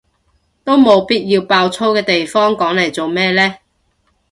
[0.63, 3.57] 都冇必要爆粗嘅地方講嚟做咩呢？